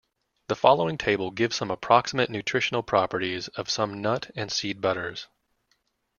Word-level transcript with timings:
The 0.47 0.55
following 0.55 0.97
table 0.97 1.29
gives 1.29 1.55
some 1.57 1.69
approximate 1.69 2.31
nutritional 2.31 2.81
properties 2.81 3.49
of 3.49 3.69
some 3.69 4.01
nut 4.01 4.31
and 4.35 4.51
seed 4.51 4.81
butters. 4.81 5.27